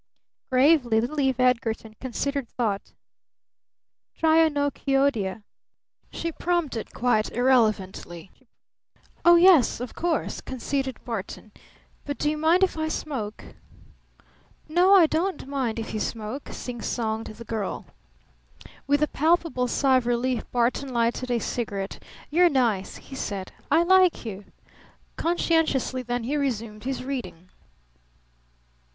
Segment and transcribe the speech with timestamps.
[0.51, 2.93] Gravely little Eve Edgarton considered the thought.
[4.17, 5.43] "Trionychoidea,"
[6.11, 8.31] she prompted quite irrelevantly.
[9.23, 11.51] "Oh, yes of course," conceded Barton.
[12.03, 13.43] "But do you mind if I smoke?"
[14.67, 17.85] "No, I don't mind if you smoke," singsonged the girl.
[18.87, 22.01] With a palpable sigh of relief Barton lighted a cigarette.
[22.31, 23.51] "You're nice," he said.
[23.69, 24.45] "I like you!"
[25.15, 27.51] Conscientiously then he resumed his reading.